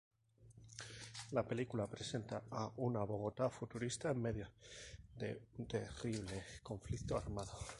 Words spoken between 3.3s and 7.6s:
futurista en medio de un terrible conflicto armado.